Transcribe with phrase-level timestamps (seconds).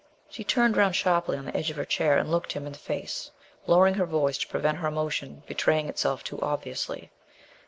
[0.31, 2.79] She turned round sharply on the edge of her chair and looked him in the
[2.79, 3.29] face,
[3.67, 7.11] lowering her voice to prevent her emotion betraying itself too obviously.